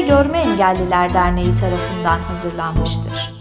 [0.00, 3.34] Eğitimde Görme Engelliler Derneği tarafından hazırlanmıştır.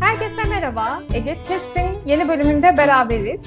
[0.00, 1.02] Herkese merhaba.
[1.14, 3.44] Eget Kestin yeni bölümünde beraberiz.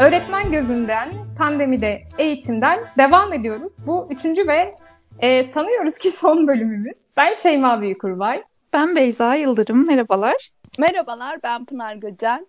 [0.00, 3.76] Öğretmen gözünden, pandemide, eğitimden devam ediyoruz.
[3.86, 4.74] Bu üçüncü ve
[5.20, 7.10] e, sanıyoruz ki son bölümümüz.
[7.16, 8.42] Ben Şeyma Büyükurbay.
[8.72, 10.50] Ben Beyza Yıldırım, merhabalar.
[10.78, 12.44] Merhabalar, ben Pınar Göcel.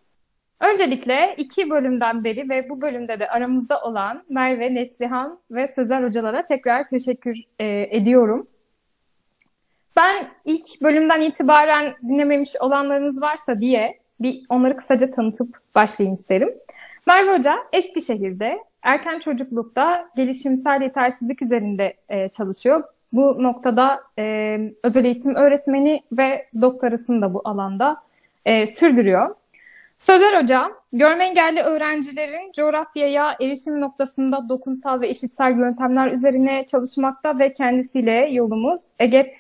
[0.59, 6.45] Öncelikle iki bölümden beri ve bu bölümde de aramızda olan Merve, Neslihan ve Sözer hocalara
[6.45, 8.47] tekrar teşekkür e, ediyorum.
[9.95, 16.53] Ben ilk bölümden itibaren dinlememiş olanlarınız varsa diye bir onları kısaca tanıtıp başlayayım isterim.
[17.07, 22.83] Merve Hoca Eskişehir'de erken çocuklukta gelişimsel yetersizlik üzerinde e, çalışıyor.
[23.13, 27.97] Bu noktada e, özel eğitim öğretmeni ve doktorasını da bu alanda
[28.45, 29.35] e, sürdürüyor.
[29.99, 37.53] Sözer Hoca, görme engelli öğrencilerin coğrafyaya erişim noktasında dokunsal ve eşitsel yöntemler üzerine çalışmakta ve
[37.53, 39.33] kendisiyle yolumuz EGET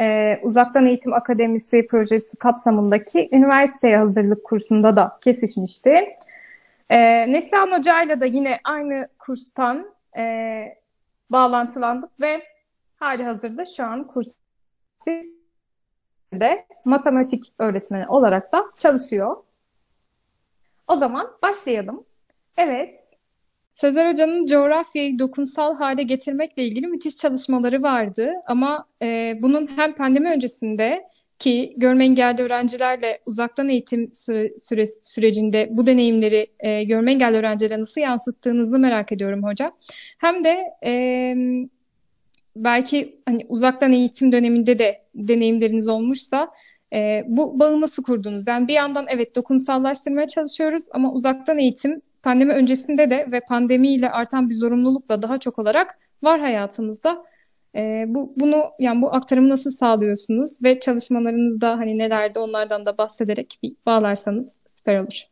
[0.00, 6.08] e, Uzaktan Eğitim Akademisi projesi kapsamındaki üniversiteye hazırlık kursunda da kesişmişti.
[6.90, 6.98] E,
[7.32, 10.64] Neslihan Hoca'yla da yine aynı kurstan e,
[11.30, 12.42] bağlantılandık ve
[12.96, 15.24] hali hazırda şu an kurste
[16.84, 19.36] matematik öğretmeni olarak da çalışıyor.
[20.88, 22.04] O zaman başlayalım.
[22.56, 23.14] Evet,
[23.74, 28.32] Sözer Hoca'nın coğrafyayı dokunsal hale getirmekle ilgili müthiş çalışmaları vardı.
[28.46, 35.86] Ama e, bunun hem pandemi öncesinde ki görme engelli öğrencilerle uzaktan eğitim süre, sürecinde bu
[35.86, 39.72] deneyimleri e, görme engelli öğrencilere nasıl yansıttığınızı merak ediyorum hocam.
[40.18, 41.34] Hem de e,
[42.56, 46.50] belki hani uzaktan eğitim döneminde de deneyimleriniz olmuşsa
[46.92, 48.46] e, bu bağı nasıl kurdunuz?
[48.46, 54.50] Yani bir yandan evet dokunsallaştırmaya çalışıyoruz ama uzaktan eğitim pandemi öncesinde de ve pandemiyle artan
[54.50, 57.24] bir zorunlulukla daha çok olarak var hayatımızda.
[57.76, 63.58] E, bu bunu yani bu aktarımı nasıl sağlıyorsunuz ve çalışmalarınızda hani nelerde onlardan da bahsederek
[63.62, 65.22] bir bağlarsanız süper olur.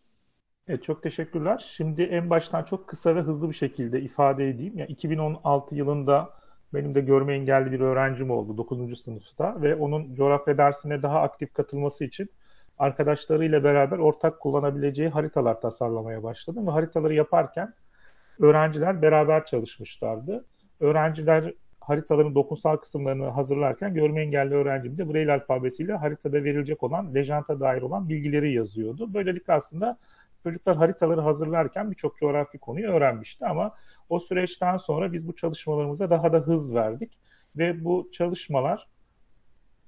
[0.69, 1.72] Evet, çok teşekkürler.
[1.76, 4.78] Şimdi en baştan çok kısa ve hızlı bir şekilde ifade edeyim.
[4.78, 6.31] Yani 2016 yılında
[6.75, 9.02] benim de görme engelli bir öğrencim oldu 9.
[9.02, 12.28] sınıfta ve onun coğrafya dersine daha aktif katılması için
[12.78, 17.75] arkadaşlarıyla beraber ortak kullanabileceği haritalar tasarlamaya başladım ve haritaları yaparken
[18.41, 20.44] öğrenciler beraber çalışmışlardı.
[20.81, 27.60] Öğrenciler haritaların dokunsal kısımlarını hazırlarken görme engelli öğrencim de Braille alfabesiyle haritada verilecek olan lejanta
[27.60, 29.15] dair olan bilgileri yazıyordu.
[29.15, 29.98] Böylelikle aslında
[30.43, 33.75] çocuklar haritaları hazırlarken birçok coğrafi konuyu öğrenmişti ama
[34.09, 37.19] o süreçten sonra biz bu çalışmalarımıza daha da hız verdik
[37.56, 38.88] ve bu çalışmalar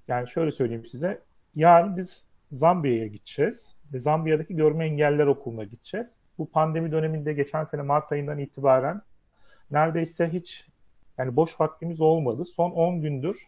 [0.08, 1.20] yani şöyle söyleyeyim size
[1.54, 6.16] yarın biz Zambiya'ya gideceğiz ve Zambiya'daki görme engeller okuluna gideceğiz.
[6.38, 9.02] Bu pandemi döneminde geçen sene Mart ayından itibaren
[9.70, 10.66] neredeyse hiç
[11.18, 12.44] yani boş vaktimiz olmadı.
[12.44, 13.46] Son 10 gündür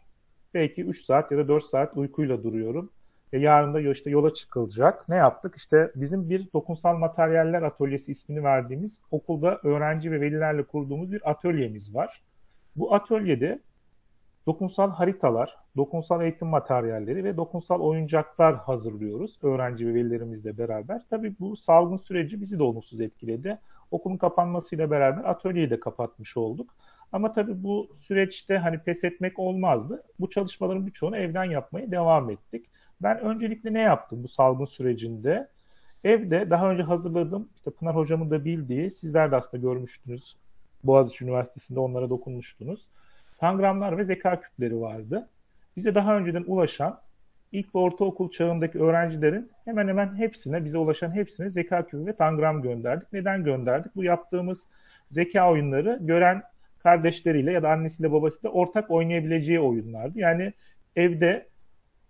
[0.54, 2.90] belki 3 saat ya da 4 saat uykuyla duruyorum.
[3.32, 5.08] Ve yarın da işte yola çıkılacak.
[5.08, 5.56] Ne yaptık?
[5.56, 11.94] İşte bizim bir dokunsal materyaller atölyesi ismini verdiğimiz okulda öğrenci ve velilerle kurduğumuz bir atölyemiz
[11.94, 12.22] var.
[12.76, 13.60] Bu atölyede
[14.46, 21.02] dokunsal haritalar, dokunsal eğitim materyalleri ve dokunsal oyuncaklar hazırlıyoruz öğrenci ve velilerimizle beraber.
[21.10, 23.58] Tabii bu salgın süreci bizi de olumsuz etkiledi.
[23.90, 26.74] Okulun kapanmasıyla beraber atölyeyi de kapatmış olduk.
[27.12, 30.02] Ama tabii bu süreçte hani pes etmek olmazdı.
[30.20, 32.66] Bu çalışmaların birçoğunu evden yapmaya devam ettik.
[33.00, 35.48] Ben öncelikle ne yaptım bu salgın sürecinde?
[36.04, 40.36] Evde daha önce hazırladığım, işte Pınar Hocam'ın da bildiği, sizler de aslında görmüştünüz.
[40.84, 42.86] Boğaziçi Üniversitesi'nde onlara dokunmuştunuz.
[43.38, 45.28] Tangramlar ve zeka küpleri vardı.
[45.76, 47.00] Bize daha önceden ulaşan
[47.52, 52.62] ilk ve ortaokul çağındaki öğrencilerin hemen hemen hepsine, bize ulaşan hepsine zeka küpü ve tangram
[52.62, 53.12] gönderdik.
[53.12, 53.96] Neden gönderdik?
[53.96, 54.68] Bu yaptığımız
[55.08, 56.42] zeka oyunları gören
[56.86, 60.18] kardeşleriyle ya da annesiyle babasıyla ortak oynayabileceği oyunlardı.
[60.18, 60.52] Yani
[60.96, 61.48] evde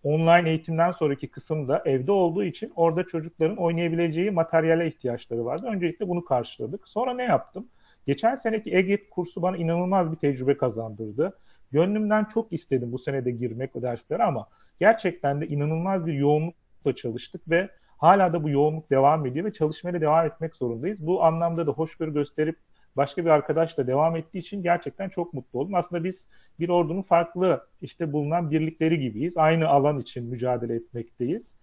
[0.03, 5.67] online eğitimden sonraki kısımda evde olduğu için orada çocukların oynayabileceği materyale ihtiyaçları vardı.
[5.67, 6.89] Öncelikle bunu karşıladık.
[6.89, 7.69] Sonra ne yaptım?
[8.07, 11.39] Geçen seneki EGET kursu bana inanılmaz bir tecrübe kazandırdı.
[11.73, 14.49] Gönlümden çok istedim bu senede girmek o derslere ama
[14.81, 17.69] gerçekten de inanılmaz bir yoğunlukla çalıştık ve
[17.99, 21.07] hala da bu yoğunluk devam ediyor ve çalışmaya devam etmek zorundayız.
[21.07, 22.57] Bu anlamda da hoşgörü gösterip
[22.97, 25.75] başka bir arkadaşla devam ettiği için gerçekten çok mutlu oldum.
[25.75, 26.27] Aslında biz
[26.61, 29.37] bir ordunun farklı işte bulunan birlikleri gibiyiz.
[29.37, 31.57] Aynı alan için mücadele etmekteyiz.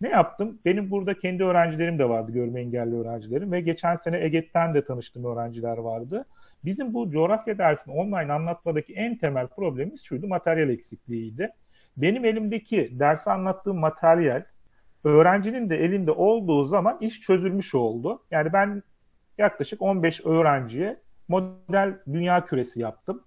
[0.00, 0.58] Ne yaptım?
[0.64, 5.24] Benim burada kendi öğrencilerim de vardı, görme engelli öğrencilerim ve geçen sene EGET'ten de tanıştığım
[5.24, 6.24] öğrenciler vardı.
[6.64, 11.50] Bizim bu coğrafya dersini online anlatmadaki en temel problemimiz şuydu, materyal eksikliğiydi.
[11.96, 14.44] Benim elimdeki dersi anlattığım materyal
[15.04, 18.22] öğrencinin de elinde olduğu zaman iş çözülmüş oldu.
[18.30, 18.82] Yani ben
[19.38, 23.22] yaklaşık 15 öğrenciye model dünya küresi yaptım.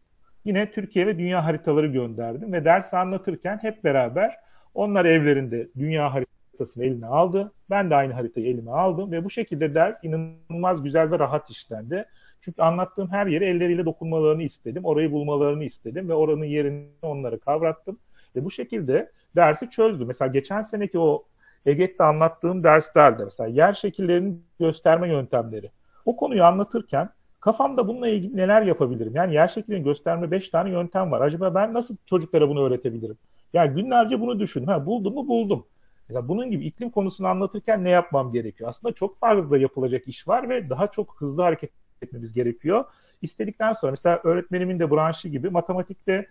[0.45, 4.35] Yine Türkiye ve dünya haritaları gönderdim ve ders anlatırken hep beraber
[4.73, 7.51] onlar evlerinde dünya haritasını eline aldı.
[7.69, 12.05] Ben de aynı haritayı elime aldım ve bu şekilde ders inanılmaz güzel ve rahat işlendi.
[12.41, 14.85] Çünkü anlattığım her yeri elleriyle dokunmalarını istedim.
[14.85, 17.99] Orayı bulmalarını istedim ve oranın yerini onları kavrattım.
[18.35, 20.07] Ve bu şekilde dersi çözdüm.
[20.07, 21.25] Mesela geçen seneki o
[21.65, 25.71] EGET'te anlattığım derslerde mesela yer şekillerinin gösterme yöntemleri.
[26.05, 27.09] O konuyu anlatırken
[27.39, 29.15] kafamda bununla ilgili neler yapabilirim?
[29.15, 31.21] Yani yer şeklini gösterme 5 tane yöntem var.
[31.21, 33.17] Acaba ben nasıl çocuklara bunu öğretebilirim?
[33.53, 34.65] Yani günlerce bunu düşün.
[34.65, 35.65] Ha, buldum mu buldum.
[36.09, 38.69] Mesela bunun gibi iklim konusunu anlatırken ne yapmam gerekiyor?
[38.69, 41.71] Aslında çok fazla yapılacak iş var ve daha çok hızlı hareket
[42.01, 42.85] etmemiz gerekiyor.
[43.21, 46.27] İstedikten sonra mesela öğretmenimin de branşı gibi matematikte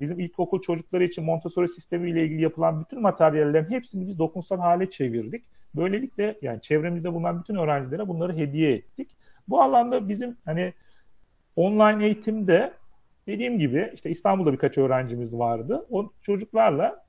[0.00, 5.44] bizim ilkokul çocukları için Montessori sistemiyle ilgili yapılan bütün materyallerin hepsini biz dokunsal hale çevirdik.
[5.76, 9.16] Böylelikle yani çevremizde bulunan bütün öğrencilere bunları hediye ettik.
[9.48, 10.72] Bu alanda bizim hani
[11.56, 12.72] online eğitimde
[13.26, 15.86] dediğim gibi işte İstanbul'da birkaç öğrencimiz vardı.
[15.90, 17.04] O çocuklarla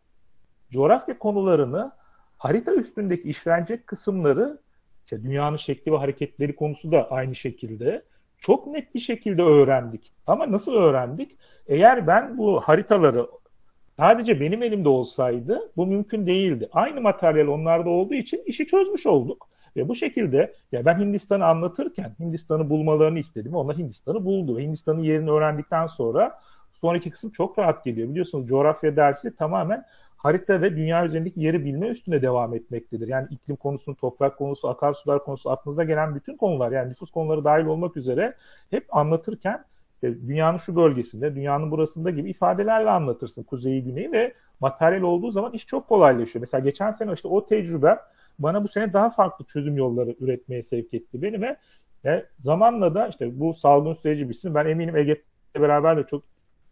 [0.71, 1.91] coğrafya konularını
[2.37, 4.59] harita üstündeki işlenecek kısımları
[5.05, 8.03] işte dünyanın şekli ve hareketleri konusu da aynı şekilde
[8.37, 10.13] çok net bir şekilde öğrendik.
[10.27, 11.37] Ama nasıl öğrendik?
[11.67, 13.27] Eğer ben bu haritaları
[13.97, 16.69] sadece benim elimde olsaydı bu mümkün değildi.
[16.71, 19.47] Aynı materyal onlarda olduğu için işi çözmüş olduk.
[19.75, 24.59] Ve bu şekilde ya ben Hindistan'ı anlatırken Hindistan'ı bulmalarını istedim ve onlar Hindistan'ı buldu.
[24.59, 26.39] Hindistan'ın yerini öğrendikten sonra
[26.81, 28.09] sonraki kısım çok rahat geliyor.
[28.09, 29.85] Biliyorsunuz coğrafya dersi tamamen
[30.17, 33.07] harita ve dünya üzerindeki yeri bilme üstüne devam etmektedir.
[33.07, 37.65] Yani iklim konusu, toprak konusu, akarsular konusu, aklınıza gelen bütün konular yani nüfus konuları dahil
[37.65, 38.35] olmak üzere
[38.69, 39.65] hep anlatırken
[40.03, 45.53] e, dünyanın şu bölgesinde, dünyanın burasında gibi ifadelerle anlatırsın kuzeyi, güneyi ve materyal olduğu zaman
[45.53, 46.41] iş çok kolaylaşıyor.
[46.41, 47.99] Mesela geçen sene işte o tecrübe
[48.39, 51.57] bana bu sene daha farklı çözüm yolları üretmeye sevk etti beni ve
[52.37, 54.55] zamanla da işte bu salgın süreci bitsin.
[54.55, 56.23] Ben eminim Ege'yle beraber de çok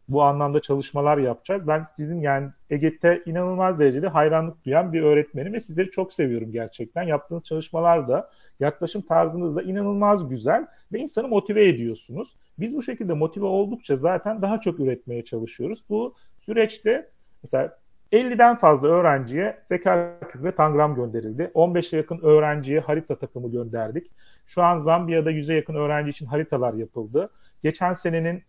[0.07, 1.68] bu anlamda çalışmalar yapacağız.
[1.68, 7.03] Ben sizin yani EGET'e inanılmaz derecede hayranlık duyan bir öğretmenim ve sizleri çok seviyorum gerçekten.
[7.03, 12.36] Yaptığınız çalışmalar da, yaklaşım tarzınız da inanılmaz güzel ve insanı motive ediyorsunuz.
[12.59, 15.83] Biz bu şekilde motive oldukça zaten daha çok üretmeye çalışıyoruz.
[15.89, 17.09] Bu süreçte
[17.44, 17.77] mesela
[18.12, 21.51] 50'den fazla öğrenciye zeka ve tangram gönderildi.
[21.56, 24.12] 15'e yakın öğrenciye harita takımı gönderdik.
[24.45, 27.30] Şu an Zambiya'da 100'e yakın öğrenci için haritalar yapıldı.
[27.63, 28.44] Geçen senenin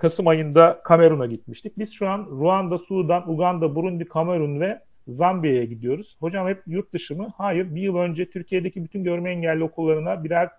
[0.00, 1.78] Kasım ayında Kamerun'a gitmiştik.
[1.78, 6.16] Biz şu an Ruanda, Sudan, Uganda, Burundi, Kamerun ve Zambiya'ya gidiyoruz.
[6.20, 7.32] Hocam hep yurt dışı mı?
[7.36, 7.74] Hayır.
[7.74, 10.50] Bir yıl önce Türkiye'deki bütün görme engelli okullarına birer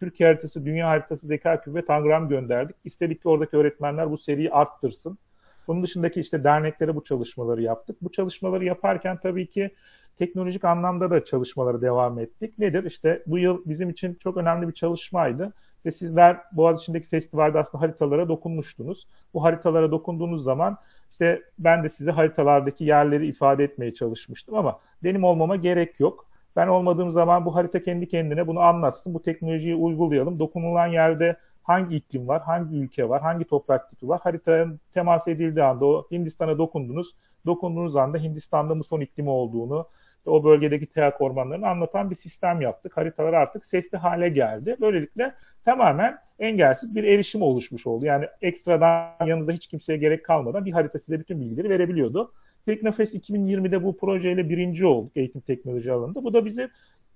[0.00, 2.76] Türkiye haritası, dünya haritası, zeka küpü ve tangram gönderdik.
[2.84, 5.18] İstedik ki oradaki öğretmenler bu seriyi arttırsın.
[5.66, 7.96] Bunun dışındaki işte derneklere bu çalışmaları yaptık.
[8.02, 9.70] Bu çalışmaları yaparken tabii ki
[10.18, 12.58] teknolojik anlamda da çalışmaları devam ettik.
[12.58, 12.84] Nedir?
[12.84, 15.52] İşte bu yıl bizim için çok önemli bir çalışmaydı.
[15.86, 19.06] Ve sizler Boğaziçi'ndeki festivalde aslında haritalara dokunmuştunuz.
[19.34, 20.78] Bu haritalara dokunduğunuz zaman
[21.10, 26.26] işte ben de size haritalardaki yerleri ifade etmeye çalışmıştım ama benim olmama gerek yok.
[26.56, 29.14] Ben olmadığım zaman bu harita kendi kendine bunu anlatsın.
[29.14, 30.38] Bu teknolojiyi uygulayalım.
[30.38, 34.20] Dokunulan yerde hangi iklim var, hangi ülke var, hangi toprak tipi var.
[34.20, 37.14] Haritaya temas edildiği anda o Hindistan'a dokundunuz.
[37.46, 39.86] Dokunduğunuz anda Hindistan'da muson iklimi olduğunu,
[40.28, 42.96] o bölgedeki teak ormanlarını anlatan bir sistem yaptık.
[42.96, 44.76] Haritalar artık sesli hale geldi.
[44.80, 48.04] Böylelikle tamamen engelsiz bir erişim oluşmuş oldu.
[48.04, 52.32] Yani ekstradan yanınızda hiç kimseye gerek kalmadan bir harita size bütün bilgileri verebiliyordu.
[52.66, 56.24] Teknofest 2020'de bu projeyle birinci olduk eğitim teknoloji alanında.
[56.24, 56.68] Bu da bizi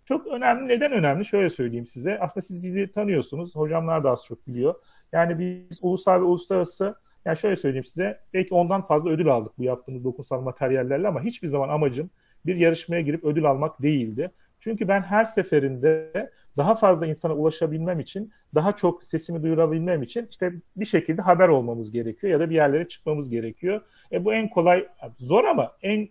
[0.04, 0.68] çok önemli.
[0.68, 1.26] Neden önemli?
[1.26, 2.18] Şöyle söyleyeyim size.
[2.18, 3.56] Aslında siz bizi tanıyorsunuz.
[3.56, 4.74] Hocamlar da az çok biliyor.
[5.12, 8.20] Yani biz ulusal ve uluslararası yani şöyle söyleyeyim size.
[8.34, 12.10] Belki ondan fazla ödül aldık bu yaptığımız dokunsal materyallerle ama hiçbir zaman amacım
[12.46, 14.30] bir yarışmaya girip ödül almak değildi.
[14.60, 16.12] Çünkü ben her seferinde
[16.56, 21.92] daha fazla insana ulaşabilmem için, daha çok sesimi duyurabilmem için işte bir şekilde haber olmamız
[21.92, 23.80] gerekiyor ya da bir yerlere çıkmamız gerekiyor.
[24.12, 24.86] E bu en kolay,
[25.18, 26.08] zor ama en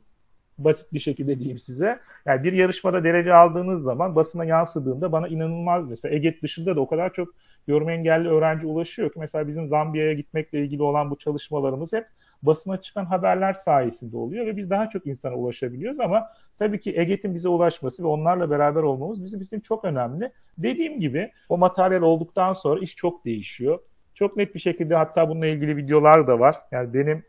[0.57, 1.99] basit bir şekilde diyeyim size.
[2.25, 6.87] Yani bir yarışmada derece aldığınız zaman basına yansıdığında bana inanılmaz mesela EGET dışında da o
[6.87, 7.33] kadar çok
[7.67, 12.05] görme engelli öğrenci ulaşıyor ki mesela bizim Zambiya'ya gitmekle ilgili olan bu çalışmalarımız hep
[12.43, 16.27] basına çıkan haberler sayesinde oluyor ve biz daha çok insana ulaşabiliyoruz ama
[16.59, 20.31] tabii ki EGET'in bize ulaşması ve onlarla beraber olmamız bizim için çok önemli.
[20.57, 23.79] Dediğim gibi o materyal olduktan sonra iş çok değişiyor.
[24.13, 26.55] Çok net bir şekilde hatta bununla ilgili videolar da var.
[26.71, 27.23] Yani benim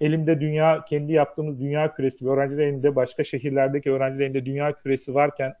[0.00, 5.54] elimde dünya, kendi yaptığımız dünya küresi ve öğrencilerin başka şehirlerdeki öğrencilerin dünya küresi varken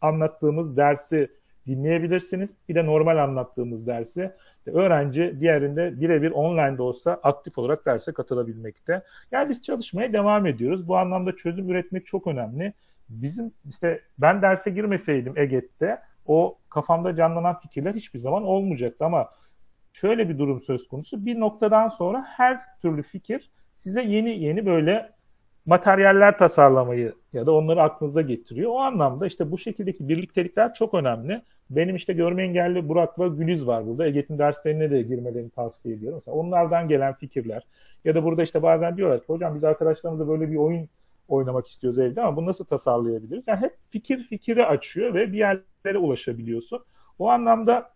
[0.00, 1.30] anlattığımız dersi
[1.68, 2.56] dinleyebilirsiniz.
[2.68, 4.32] Bir de normal anlattığımız dersi
[4.66, 9.02] öğrenci diğerinde birebir online de olsa aktif olarak derse katılabilmekte.
[9.32, 10.88] Yani biz çalışmaya devam ediyoruz.
[10.88, 12.72] Bu anlamda çözüm üretmek çok önemli.
[13.08, 19.28] Bizim işte ben derse girmeseydim EGET'te o kafamda canlanan fikirler hiçbir zaman olmayacaktı ama
[19.92, 21.26] şöyle bir durum söz konusu.
[21.26, 25.10] Bir noktadan sonra her türlü fikir size yeni yeni böyle
[25.66, 28.70] materyaller tasarlamayı ya da onları aklınıza getiriyor.
[28.70, 31.42] O anlamda işte bu şekildeki birliktelikler çok önemli.
[31.70, 34.06] Benim işte görme engelli Burak ve Gülüz var burada.
[34.06, 36.16] Egetin derslerine de girmelerini tavsiye ediyorum.
[36.16, 37.66] Mesela onlardan gelen fikirler
[38.04, 40.88] ya da burada işte bazen diyorlar ki hocam biz arkadaşlarımızla böyle bir oyun
[41.28, 43.44] oynamak istiyoruz evde ama bunu nasıl tasarlayabiliriz?
[43.48, 46.84] Yani hep fikir fikri açıyor ve bir yerlere ulaşabiliyorsun.
[47.18, 47.90] O anlamda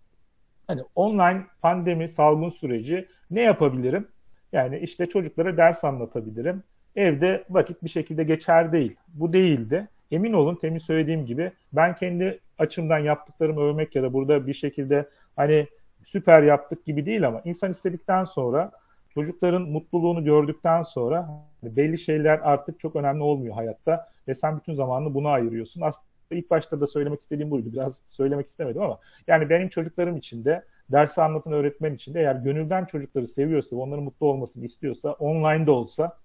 [0.67, 4.09] hani online pandemi salgın süreci ne yapabilirim?
[4.53, 6.63] Yani işte çocuklara ders anlatabilirim.
[6.97, 8.97] Evde vakit bir şekilde geçer değil.
[9.09, 9.89] Bu değildi.
[10.11, 15.09] Emin olun temin söylediğim gibi ben kendi açımdan yaptıklarımı övmek ya da burada bir şekilde
[15.37, 15.67] hani
[16.07, 18.71] süper yaptık gibi değil ama insan istedikten sonra
[19.15, 21.29] çocukların mutluluğunu gördükten sonra
[21.61, 25.81] hani belli şeyler artık çok önemli olmuyor hayatta ve sen bütün zamanını buna ayırıyorsun.
[25.81, 27.73] Aslında ilk başta da söylemek istediğim buydu.
[27.73, 32.35] Biraz söylemek istemedim ama yani benim çocuklarım için de dersi anlatan öğretmen için de eğer
[32.35, 36.19] gönülden çocukları seviyorsa, onların mutlu olmasını istiyorsa, online de olsa,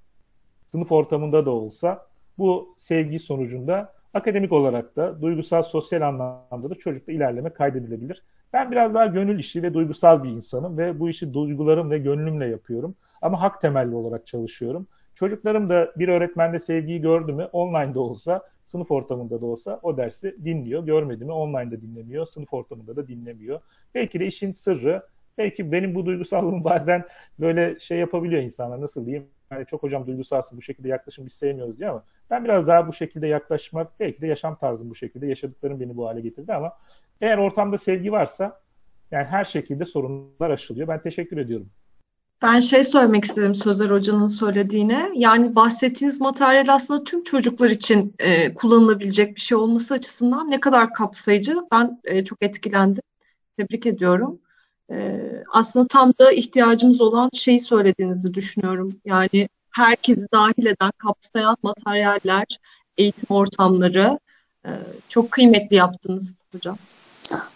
[0.66, 7.12] sınıf ortamında da olsa bu sevgi sonucunda akademik olarak da duygusal, sosyal anlamda da çocukta
[7.12, 8.24] ilerleme kaydedilebilir.
[8.54, 12.46] Ben biraz daha gönül işi ve duygusal bir insanım ve bu işi duygularım ve gönlümle
[12.46, 12.96] yapıyorum.
[13.22, 14.88] Ama hak temelli olarak çalışıyorum.
[15.16, 20.36] Çocuklarım da bir öğretmende sevgiyi gördü mü online'da olsa, sınıf ortamında da olsa o dersi
[20.46, 20.86] dinliyor.
[20.86, 23.60] Görmedi mi online'da dinlemiyor, sınıf ortamında da dinlemiyor.
[23.96, 25.04] Belki de işin sırrı,
[25.38, 27.04] belki benim bu duygusallığım bazen
[27.40, 29.28] böyle şey yapabiliyor insanlar nasıl diyeyim.
[29.52, 32.94] Yani çok hocam duygusalsın bu şekilde yaklaşım biz sevmiyoruz diye ama ben biraz daha bu
[32.94, 36.74] şekilde yaklaşmak belki de yaşam tarzım bu şekilde yaşadıklarım beni bu hale getirdi ama
[37.22, 38.62] eğer ortamda sevgi varsa
[39.12, 40.88] yani her şekilde sorunlar aşılıyor.
[40.88, 41.70] Ben teşekkür ediyorum.
[42.42, 45.12] Ben şey söylemek istedim Sözer Hoca'nın söylediğine.
[45.16, 50.94] Yani bahsettiğiniz materyal aslında tüm çocuklar için e, kullanılabilecek bir şey olması açısından ne kadar
[50.94, 51.56] kapsayıcı.
[51.72, 53.04] Ben e, çok etkilendim.
[53.58, 54.40] Tebrik ediyorum.
[54.92, 55.22] E,
[55.54, 58.96] aslında tam da ihtiyacımız olan şeyi söylediğinizi düşünüyorum.
[59.06, 62.46] Yani herkesi dahil eden, kapsayan materyaller,
[62.98, 64.20] eğitim ortamları
[64.66, 64.72] e,
[65.10, 66.78] çok kıymetli yaptınız hocam.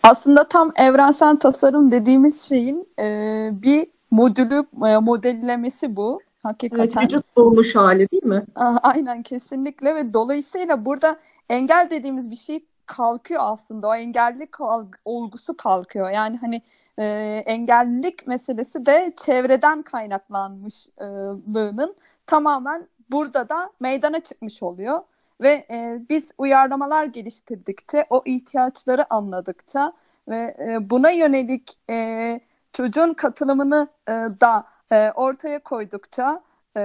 [0.04, 6.22] Aslında tam evrensel tasarım dediğimiz şeyin e, bir modülü e, modellemesi bu.
[6.44, 6.84] Hakikaten.
[6.84, 8.46] Evet, vücut bulmuş hali değil mi?
[8.84, 11.20] Aynen kesinlikle ve dolayısıyla burada
[11.50, 13.88] engel dediğimiz bir şey kalkıyor aslında.
[13.88, 14.56] O engellilik
[15.06, 16.10] olgusu kalkıyor.
[16.10, 16.62] Yani hani
[17.00, 17.06] e,
[17.46, 21.96] engellilik meselesi de çevreden kaynaklanmışlığının
[22.26, 25.00] tamamen burada da meydana çıkmış oluyor.
[25.42, 29.94] Ve e, biz uyarlamalar geliştirdikçe, o ihtiyaçları anladıkça
[30.28, 32.40] ve e, buna yönelik e,
[32.74, 36.44] çocuğun katılımını e, da e, ortaya koydukça
[36.78, 36.82] e,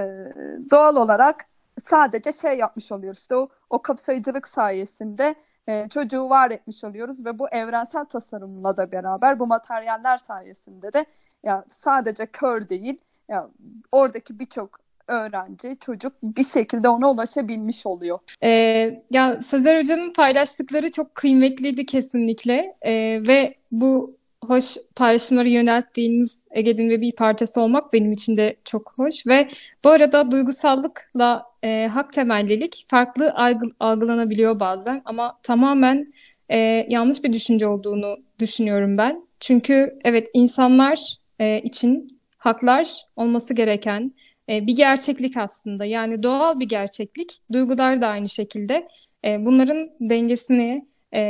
[0.71, 1.45] doğal olarak
[1.83, 3.19] sadece şey yapmış oluyoruz.
[3.19, 5.35] İşte o, o kapsayıcılık sayesinde
[5.67, 11.05] e, çocuğu var etmiş oluyoruz ve bu evrensel tasarımla da beraber bu materyaller sayesinde de
[11.43, 12.97] ya sadece kör değil
[13.29, 13.49] ya
[13.91, 18.19] oradaki birçok öğrenci, çocuk bir şekilde ona ulaşabilmiş oluyor.
[18.43, 22.93] Ee, ya Sezer Hoca'nın paylaştıkları çok kıymetliydi kesinlikle ee,
[23.27, 29.27] ve bu hoş paylaşımları yönelttiğiniz Ege'nin ve bir parçası olmak benim için de çok hoş
[29.27, 29.47] ve
[29.83, 33.33] bu arada duygusallıkla e, hak temellilik farklı
[33.79, 36.13] algılanabiliyor bazen ama tamamen
[36.49, 36.57] e,
[36.89, 39.27] yanlış bir düşünce olduğunu düşünüyorum ben.
[39.39, 40.99] Çünkü evet insanlar
[41.39, 44.13] e, için haklar olması gereken
[44.49, 45.85] e, bir gerçeklik aslında.
[45.85, 47.41] Yani doğal bir gerçeklik.
[47.51, 48.87] Duygular da aynı şekilde.
[49.25, 51.21] E, bunların dengesini e,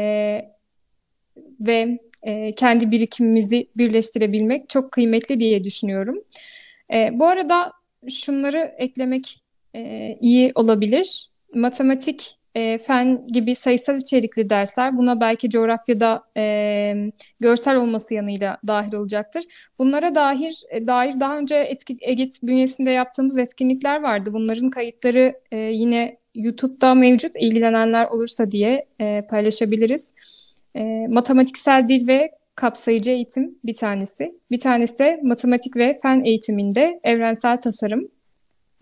[1.59, 6.23] ve e, kendi birikimimizi birleştirebilmek çok kıymetli diye düşünüyorum.
[6.93, 7.71] E, bu arada
[8.09, 9.43] şunları eklemek
[9.75, 11.27] e, iyi olabilir.
[11.53, 16.93] Matematik, e, fen gibi sayısal içerikli dersler buna belki coğrafyada e,
[17.39, 19.43] görsel olması yanıyla dahil olacaktır.
[19.79, 24.29] Bunlara dair, e, dair daha önce etki, EGET bünyesinde yaptığımız etkinlikler vardı.
[24.33, 30.13] Bunların kayıtları e, yine YouTube'da mevcut ilgilenenler olursa diye e, paylaşabiliriz.
[30.77, 34.39] E, matematiksel dil ve kapsayıcı eğitim bir tanesi.
[34.51, 38.07] Bir tanesi de matematik ve fen eğitiminde evrensel tasarım.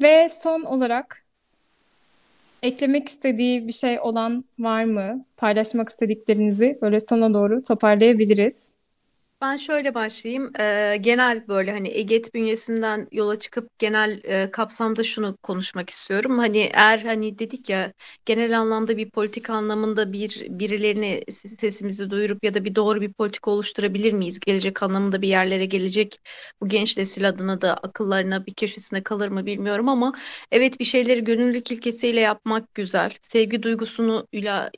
[0.02, 1.26] Ve son olarak
[2.64, 5.26] eklemek istediği bir şey olan var mı?
[5.38, 8.76] Paylaşmak istediklerinizi böyle sona doğru toparlayabiliriz.
[9.42, 10.52] Ben şöyle başlayayım.
[10.60, 16.38] Ee, genel böyle hani EGET bünyesinden yola çıkıp genel e, kapsamda şunu konuşmak istiyorum.
[16.38, 17.94] Hani eğer hani dedik ya
[18.26, 23.52] genel anlamda bir politik anlamında bir birilerini sesimizi duyurup ya da bir doğru bir politika
[23.52, 24.40] oluşturabilir miyiz?
[24.40, 26.20] Gelecek anlamında bir yerlere gelecek
[26.62, 30.14] bu genç nesil adına da akıllarına bir köşesine kalır mı bilmiyorum ama
[30.52, 33.12] evet bir şeyleri gönüllülük ilkesiyle yapmak güzel.
[33.22, 34.28] Sevgi duygusunu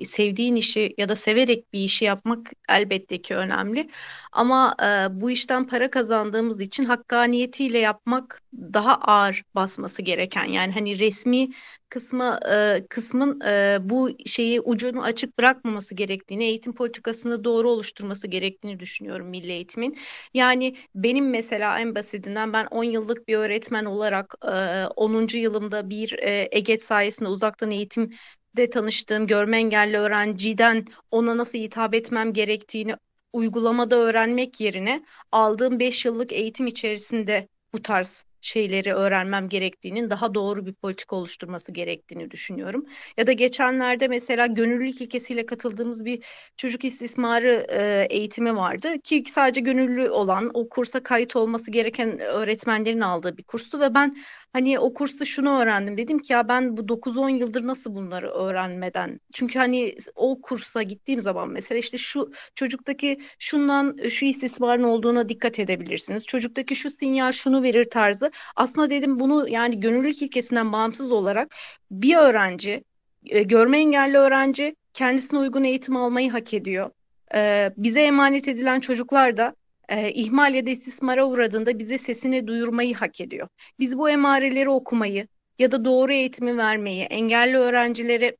[0.05, 3.89] sevdiğin işi ya da severek bir işi yapmak elbette ki önemli.
[4.31, 4.46] Ama
[4.83, 10.45] e, bu işten para kazandığımız için hakkaniyetiyle yapmak daha ağır basması gereken.
[10.45, 11.49] Yani hani resmi
[11.89, 18.79] kısmı e, kısmın e, bu şeyi ucunu açık bırakmaması gerektiğini, eğitim politikasını doğru oluşturması gerektiğini
[18.79, 19.97] düşünüyorum milli eğitimin.
[20.33, 25.37] Yani benim mesela en basitinden ben 10 yıllık bir öğretmen olarak e, 10.
[25.37, 28.09] yılımda bir e, EGET sayesinde uzaktan eğitim
[28.57, 32.95] de tanıştığım görme engelli öğrenciden ona nasıl hitap etmem gerektiğini
[33.37, 40.65] uygulamada öğrenmek yerine aldığım 5 yıllık eğitim içerisinde bu tarz şeyleri öğrenmem gerektiğinin daha doğru
[40.65, 42.85] bir politika oluşturması gerektiğini düşünüyorum.
[43.17, 46.23] Ya da geçenlerde mesela gönüllülük ilkesiyle katıldığımız bir
[46.57, 53.01] çocuk istismarı e, eğitimi vardı ki sadece gönüllü olan o kursa kayıt olması gereken öğretmenlerin
[53.01, 54.17] aldığı bir kurstu ve ben
[54.53, 59.19] hani o kursta şunu öğrendim dedim ki ya ben bu 9-10 yıldır nasıl bunları öğrenmeden
[59.33, 65.59] çünkü hani o kursa gittiğim zaman mesela işte şu çocuktaki şundan şu istismarın olduğuna dikkat
[65.59, 66.25] edebilirsiniz.
[66.25, 71.55] Çocuktaki şu sinyal şunu verir tarzı aslında dedim bunu yani gönüllülük ilkesinden bağımsız olarak
[71.91, 72.83] bir öğrenci,
[73.25, 76.89] e, görme engelli öğrenci kendisine uygun eğitim almayı hak ediyor.
[77.35, 79.55] E, bize emanet edilen çocuklar da
[79.89, 83.47] e, ihmal ya da istismara uğradığında bize sesini duyurmayı hak ediyor.
[83.79, 85.27] Biz bu emareleri okumayı
[85.59, 88.37] ya da doğru eğitimi vermeyi, engelli öğrencilere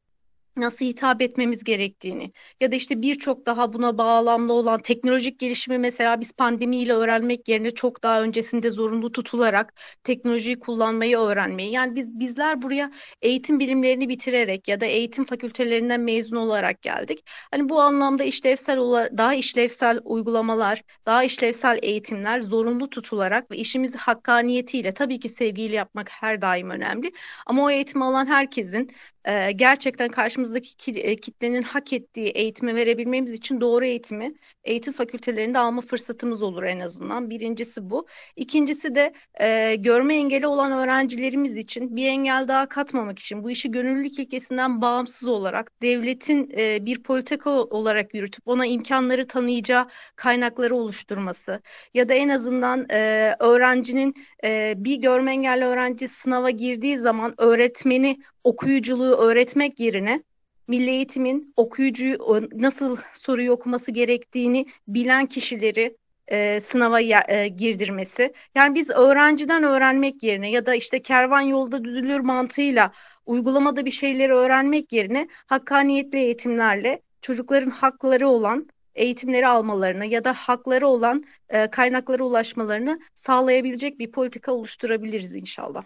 [0.58, 6.22] nasıl hitap etmemiz gerektiğini ya da işte birçok daha buna bağlamlı olan teknolojik gelişimi mesela
[6.22, 9.74] biz pandemiyle öğrenmek yerine çok daha öncesinde zorunlu tutularak
[10.04, 16.36] teknolojiyi kullanmayı öğrenmeyi yani biz bizler buraya eğitim bilimlerini bitirerek ya da eğitim fakültelerinden mezun
[16.36, 17.24] olarak geldik.
[17.52, 23.98] Hani bu anlamda işlevsel olarak daha işlevsel uygulamalar, daha işlevsel eğitimler zorunlu tutularak ve işimizi
[23.98, 27.12] hakkaniyetiyle tabii ki sevgiyle yapmak her daim önemli.
[27.46, 28.92] Ama o eğitimi alan herkesin
[29.26, 30.10] e, gerçekten
[30.54, 34.34] karşımızdaki e, kitlenin hak ettiği eğitimi verebilmemiz için doğru eğitimi
[34.64, 37.30] eğitim fakültelerinde alma fırsatımız olur en azından.
[37.30, 38.08] Birincisi bu.
[38.36, 43.72] İkincisi de e, görme engeli olan öğrencilerimiz için bir engel daha katmamak için bu işi
[43.72, 51.62] gönüllülük ilkesinden bağımsız olarak devletin e, bir politika olarak yürütüp ona imkanları tanıyacağı kaynakları oluşturması
[51.94, 58.18] ya da en azından e, öğrencinin e, bir görme engelli öğrenci sınava girdiği zaman öğretmeni
[58.44, 60.24] okuyuculuğu öğretmek yerine
[60.68, 62.18] milli eğitimin okuyucuyu
[62.54, 68.34] nasıl soruyu okuması gerektiğini bilen kişileri e, sınava e, girdirmesi.
[68.56, 72.92] Yani biz öğrenciden öğrenmek yerine ya da işte kervan yolda düzülür mantığıyla
[73.26, 80.88] uygulamada bir şeyleri öğrenmek yerine hakkaniyetli eğitimlerle çocukların hakları olan eğitimleri almalarını ya da hakları
[80.88, 85.84] olan e, kaynaklara ulaşmalarını sağlayabilecek bir politika oluşturabiliriz inşallah.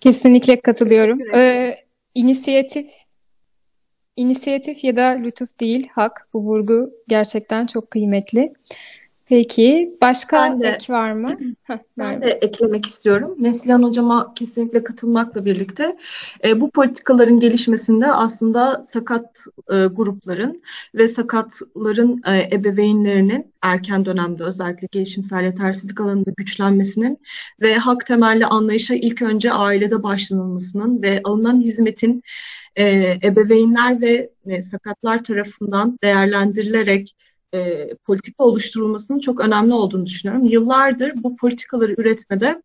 [0.00, 1.18] Kesinlikle katılıyorum.
[1.34, 1.85] Ee,
[2.16, 2.90] inisiyatif,
[4.16, 6.28] inisiyatif ya da lütuf değil, hak.
[6.32, 8.52] Bu vurgu gerçekten çok kıymetli.
[9.28, 11.36] Peki başka Ben de ek var mı?
[11.62, 13.34] Heh, Ben de eklemek istiyorum.
[13.38, 15.96] Neslihan Hocama kesinlikle katılmakla birlikte
[16.44, 20.62] e, bu politikaların gelişmesinde aslında sakat e, grupların
[20.94, 27.18] ve sakatların e, ebeveynlerinin erken dönemde özellikle gelişimsel yetersizlik alanında güçlenmesinin
[27.60, 32.22] ve hak temelli anlayışa ilk önce ailede başlanılmasının ve alınan hizmetin
[32.76, 37.15] e, ebeveynler ve e, sakatlar tarafından değerlendirilerek
[37.54, 40.44] e, politika oluşturulmasının çok önemli olduğunu düşünüyorum.
[40.44, 42.62] Yıllardır bu politikaları üretmede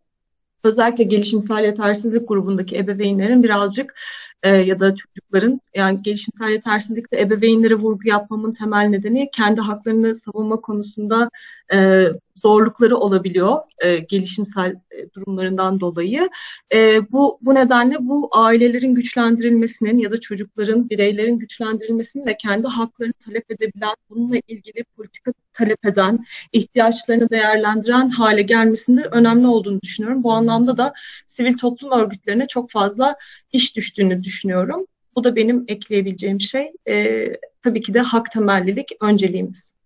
[0.63, 3.95] özellikle gelişimsel yetersizlik grubundaki ebeveynlerin birazcık
[4.43, 10.61] e, ya da çocukların yani gelişimsel yetersizlikte ebeveynlere vurgu yapmamın temel nedeni kendi haklarını savunma
[10.61, 11.29] konusunda
[11.73, 12.07] e,
[12.41, 16.29] zorlukları olabiliyor e, gelişimsel e, durumlarından dolayı.
[16.73, 23.13] E, bu bu nedenle bu ailelerin güçlendirilmesinin ya da çocukların, bireylerin güçlendirilmesinin ve kendi haklarını
[23.13, 30.23] talep edebilen, bununla ilgili politika talep eden, ihtiyaçlarını değerlendiren hale gelmesinde önemli olduğunu düşünüyorum.
[30.23, 30.93] Bu anlamda da
[31.25, 33.15] sivil toplum örgütlerine çok fazla
[33.51, 34.85] iş düştüğünü düşünüyorum.
[35.15, 36.71] Bu da benim ekleyebileceğim şey.
[36.87, 37.27] E,
[37.61, 39.80] tabii ki de hak temellilik önceliğimiz.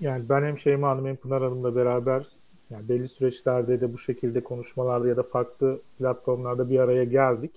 [0.00, 2.26] Yani ben hem Şeyma Hanım hem Pınar Hanım'la beraber
[2.70, 7.50] yani belli süreçlerde de bu şekilde konuşmalarda ya da farklı platformlarda bir araya geldik.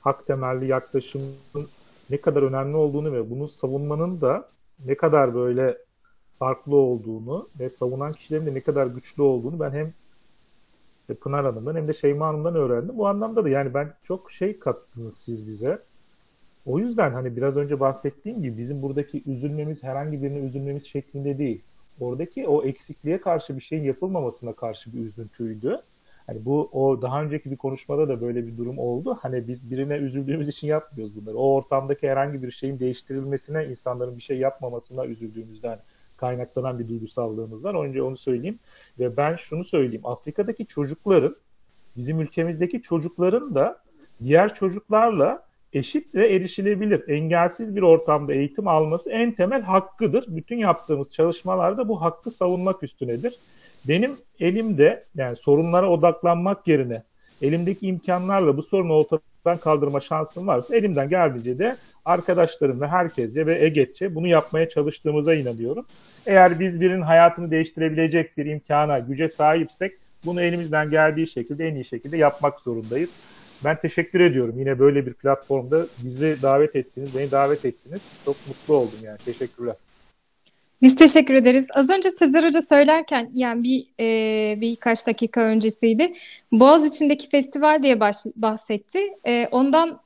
[0.00, 1.34] Hak temelli yaklaşımın
[2.10, 4.48] ne kadar önemli olduğunu ve bunu savunmanın da
[4.86, 5.78] ne kadar böyle
[6.38, 9.92] farklı olduğunu ve savunan kişilerin de ne kadar güçlü olduğunu ben hem
[11.20, 12.98] Pınar Hanım'dan hem de Şeyma Hanım'dan öğrendim.
[12.98, 15.78] Bu anlamda da yani ben çok şey kattınız siz bize.
[16.66, 21.62] O yüzden hani biraz önce bahsettiğim gibi bizim buradaki üzülmemiz herhangi birine üzülmemiz şeklinde değil.
[22.00, 25.80] Oradaki o eksikliğe karşı bir şeyin yapılmamasına karşı bir üzüntüydü.
[26.26, 29.18] Hani bu o daha önceki bir konuşmada da böyle bir durum oldu.
[29.22, 31.36] Hani biz birine üzüldüğümüz için yapmıyoruz bunları.
[31.36, 35.78] O ortamdaki herhangi bir şeyin değiştirilmesine, insanların bir şey yapmamasına üzüldüğümüzden
[36.16, 37.84] kaynaklanan bir duygusallığımız var.
[37.84, 38.58] Önce onu söyleyeyim.
[38.98, 40.06] Ve ben şunu söyleyeyim.
[40.06, 41.36] Afrika'daki çocukların,
[41.96, 43.82] bizim ülkemizdeki çocukların da
[44.18, 45.43] diğer çocuklarla
[45.74, 50.24] eşit ve erişilebilir, engelsiz bir ortamda eğitim alması en temel hakkıdır.
[50.28, 53.38] Bütün yaptığımız çalışmalarda bu hakkı savunmak üstünedir.
[53.88, 57.02] Benim elimde yani sorunlara odaklanmak yerine
[57.42, 63.64] elimdeki imkanlarla bu sorunu ortadan kaldırma şansım varsa elimden geldiğince de arkadaşlarım ve herkesce ve
[63.64, 65.86] EGET'çe bunu yapmaya çalıştığımıza inanıyorum.
[66.26, 69.92] Eğer biz birinin hayatını değiştirebilecek bir imkana, güce sahipsek
[70.24, 73.10] bunu elimizden geldiği şekilde en iyi şekilde yapmak zorundayız.
[73.64, 74.58] Ben teşekkür ediyorum.
[74.58, 78.02] Yine böyle bir platformda bizi davet ettiniz, beni davet ettiniz.
[78.24, 79.18] Çok mutlu oldum yani.
[79.18, 79.74] Teşekkürler.
[80.82, 81.68] Biz teşekkür ederiz.
[81.74, 86.12] Az önce Sezer Hoca söylerken yani bir e, birkaç dakika öncesiydi.
[86.52, 89.00] Boğaz içindeki festival diye baş, bahsetti.
[89.26, 90.00] E, ondan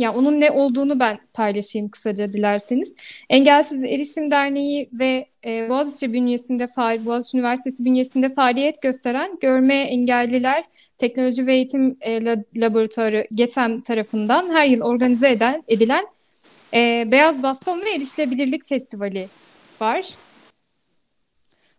[0.00, 2.94] ya onun ne olduğunu ben paylaşayım kısaca dilerseniz.
[3.30, 10.64] Engelsiz Erişim Derneği ve e, Boğaziçi bünyesinde faal, Boğaziçi Üniversitesi bünyesinde faaliyet gösteren Görme Engelliler
[10.98, 12.24] Teknoloji ve Eğitim e,
[12.56, 16.06] Laboratuvarı GETEM tarafından her yıl organize eden edilen
[16.74, 19.28] e, Beyaz Baston ve Erişilebilirlik Festivali
[19.80, 20.14] var.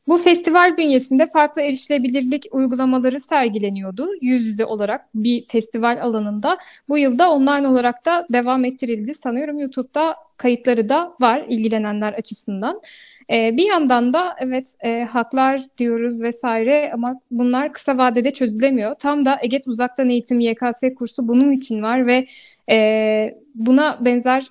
[0.07, 6.57] Bu festival bünyesinde farklı erişilebilirlik uygulamaları sergileniyordu yüz yüze olarak bir festival alanında.
[6.89, 9.13] Bu yılda online olarak da devam ettirildi.
[9.13, 12.81] Sanıyorum YouTube'da kayıtları da var ilgilenenler açısından.
[13.31, 18.95] Ee, bir yandan da evet e, haklar diyoruz vesaire ama bunlar kısa vadede çözülemiyor.
[18.95, 22.25] Tam da EGET Uzaktan Eğitim YKS kursu bunun için var ve
[22.69, 24.47] e, buna benzer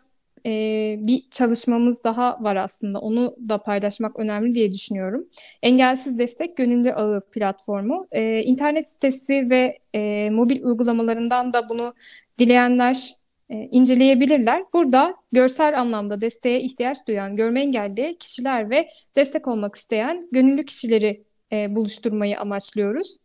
[0.46, 2.98] e, bir çalışmamız daha var aslında.
[2.98, 5.28] Onu da paylaşmak önemli diye düşünüyorum.
[5.62, 8.06] Engelsiz Destek Gönüllü Ağı platformu.
[8.12, 11.94] E, internet sitesi ve e, mobil uygulamalarından da bunu
[12.38, 13.16] dileyenler
[13.50, 14.64] e, inceleyebilirler.
[14.72, 21.24] Burada görsel anlamda desteğe ihtiyaç duyan görme engelli kişiler ve destek olmak isteyen gönüllü kişileri
[21.52, 23.16] e, buluşturmayı amaçlıyoruz.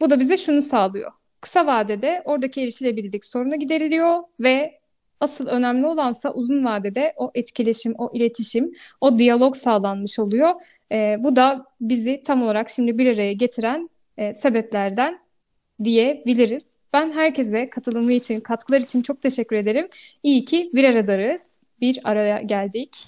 [0.00, 1.12] Bu da bize şunu sağlıyor.
[1.40, 4.79] Kısa vadede oradaki erişilebilirlik sorunu gideriliyor ve
[5.20, 10.50] Asıl önemli olansa uzun vadede o etkileşim, o iletişim, o diyalog sağlanmış oluyor.
[10.92, 15.18] E, bu da bizi tam olarak şimdi bir araya getiren e, sebeplerden
[15.84, 16.78] diyebiliriz.
[16.92, 19.88] Ben herkese katılımı için, katkılar için çok teşekkür ederim.
[20.22, 21.60] İyi ki bir aradayız.
[21.80, 23.06] Bir araya geldik.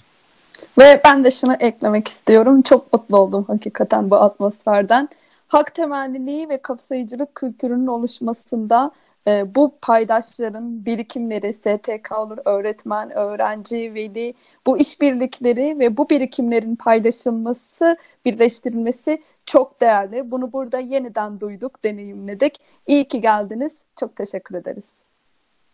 [0.77, 2.61] Ve ben de şunu eklemek istiyorum.
[2.61, 5.09] Çok mutlu oldum hakikaten bu atmosferden.
[5.47, 8.91] Hak temelliliği ve kapsayıcılık kültürünün oluşmasında
[9.27, 14.33] e, bu paydaşların birikimleri, STK olur, öğretmen, öğrenci, veli,
[14.65, 20.31] bu işbirlikleri ve bu birikimlerin paylaşılması, birleştirilmesi çok değerli.
[20.31, 22.55] Bunu burada yeniden duyduk, deneyimledik.
[22.87, 23.77] İyi ki geldiniz.
[23.99, 25.03] Çok teşekkür ederiz.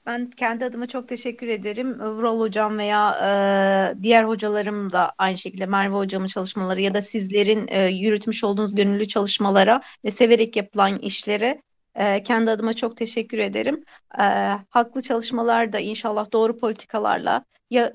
[0.05, 1.99] Ben kendi adıma çok teşekkür ederim.
[1.99, 7.67] Vural hocam veya e, diğer hocalarım da aynı şekilde Merve hocamın çalışmaları ya da sizlerin
[7.67, 11.61] e, yürütmüş olduğunuz gönüllü çalışmalara ve severek yapılan işlere
[11.99, 13.83] e, kendi adıma çok teşekkür ederim.
[14.19, 14.23] E,
[14.69, 17.91] haklı çalışmalar da inşallah doğru politikalarla ya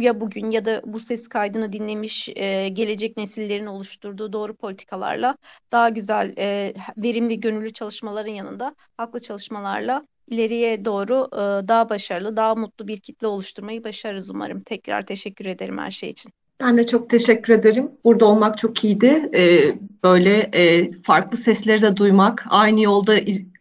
[0.00, 5.36] ya bugün ya da bu ses kaydını dinlemiş e, gelecek nesillerin oluşturduğu doğru politikalarla
[5.72, 12.54] daha güzel e, verimli gönüllü çalışmaların yanında haklı çalışmalarla ileriye doğru e, daha başarılı, daha
[12.54, 14.62] mutlu bir kitle oluşturmayı başarırız umarım.
[14.62, 16.32] Tekrar teşekkür ederim her şey için.
[16.64, 17.90] Ben de çok teşekkür ederim.
[18.04, 19.30] Burada olmak çok iyiydi.
[19.34, 19.74] Ee,
[20.04, 23.14] böyle e, farklı sesleri de duymak, aynı yolda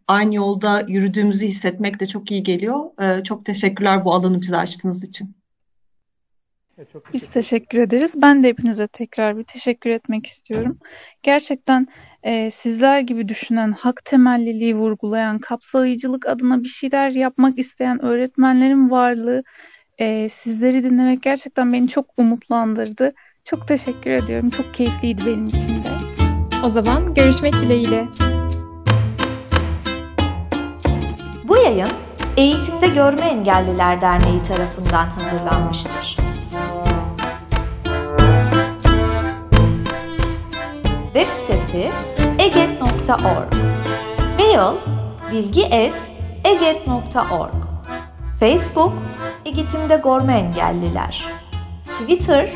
[0.08, 2.80] aynı yolda yürüdüğümüzü hissetmek de çok iyi geliyor.
[3.02, 5.36] Ee, çok teşekkürler bu alanı bize açtığınız için.
[6.94, 8.14] çok Biz teşekkür ederiz.
[8.22, 10.80] Ben de hepinize tekrar bir teşekkür etmek istiyorum.
[11.24, 11.88] Gerçekten
[12.24, 19.44] e, sizler gibi düşünen, hak temelliliği vurgulayan, kapsayıcılık adına bir şeyler yapmak isteyen öğretmenlerin varlığı
[19.98, 23.14] e, sizleri dinlemek gerçekten beni çok umutlandırdı.
[23.44, 24.50] Çok teşekkür ediyorum.
[24.50, 25.90] Çok keyifliydi benim için de.
[26.64, 28.08] O zaman görüşmek dileğiyle.
[31.44, 31.90] Bu yayın
[32.38, 36.16] Eğitimde Görme Engelliler Derneği tarafından hazırlanmıştır.
[41.14, 41.92] Web sitesi
[42.40, 43.54] eget.org
[44.38, 44.76] Mail
[45.32, 47.54] bilgi.eget.org
[48.40, 48.94] Facebook
[49.46, 51.26] Eğitimde Görme Engelliler.
[51.86, 52.54] Twitter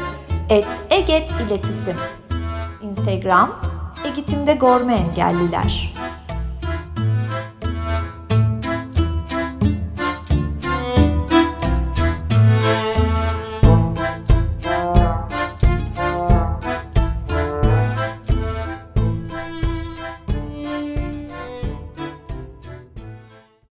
[0.49, 1.95] et eget iletisim.
[2.81, 3.61] Instagram
[4.05, 5.93] eğitimde görme engelliler